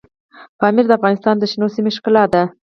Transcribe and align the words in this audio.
پامیر 0.59 0.85
د 0.87 0.91
افغانستان 0.99 1.35
د 1.37 1.43
شنو 1.51 1.67
سیمو 1.75 1.95
ښکلا 1.95 2.23
ده. 2.33 2.43